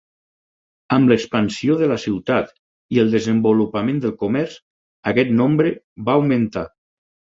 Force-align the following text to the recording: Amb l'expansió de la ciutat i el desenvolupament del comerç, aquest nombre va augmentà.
Amb 0.95 1.11
l'expansió 1.11 1.75
de 1.81 1.89
la 1.91 1.97
ciutat 2.05 2.49
i 2.97 3.01
el 3.03 3.13
desenvolupament 3.17 4.01
del 4.07 4.15
comerç, 4.25 4.57
aquest 5.13 5.35
nombre 5.43 5.75
va 6.09 6.21
augmentà. 6.23 6.65